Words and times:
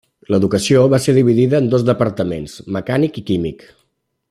L'educació 0.35 0.85
va 0.93 0.99
ser 1.03 1.15
dividida 1.17 1.59
en 1.63 1.69
dos 1.75 1.85
departaments: 1.91 2.57
mecànic 2.79 3.21
i 3.23 3.25
químic. 3.31 3.71